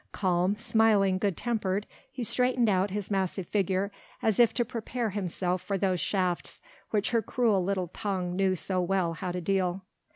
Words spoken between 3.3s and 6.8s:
figure as if to prepare himself for those shafts